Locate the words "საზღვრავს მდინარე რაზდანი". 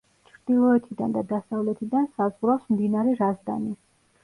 2.17-3.79